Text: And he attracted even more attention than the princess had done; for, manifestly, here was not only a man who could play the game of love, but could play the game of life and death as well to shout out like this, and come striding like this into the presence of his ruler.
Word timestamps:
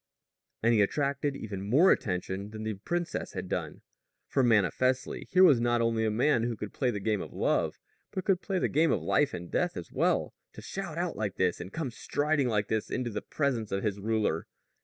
And 0.63 0.73
he 0.73 0.81
attracted 0.81 1.35
even 1.35 1.61
more 1.69 1.91
attention 1.91 2.49
than 2.49 2.63
the 2.63 2.73
princess 2.73 3.33
had 3.33 3.47
done; 3.47 3.81
for, 4.27 4.41
manifestly, 4.41 5.27
here 5.29 5.43
was 5.43 5.61
not 5.61 5.79
only 5.79 6.03
a 6.05 6.09
man 6.09 6.41
who 6.41 6.57
could 6.57 6.73
play 6.73 6.89
the 6.89 6.99
game 6.99 7.21
of 7.21 7.31
love, 7.33 7.77
but 8.09 8.25
could 8.25 8.41
play 8.41 8.57
the 8.57 8.67
game 8.67 8.91
of 8.91 9.03
life 9.03 9.31
and 9.31 9.51
death 9.51 9.77
as 9.77 9.91
well 9.91 10.33
to 10.53 10.61
shout 10.63 10.97
out 10.97 11.15
like 11.15 11.35
this, 11.35 11.59
and 11.61 11.71
come 11.71 11.91
striding 11.91 12.47
like 12.47 12.67
this 12.67 12.89
into 12.89 13.11
the 13.11 13.21
presence 13.21 13.71
of 13.71 13.83
his 13.83 13.99
ruler. 13.99 14.47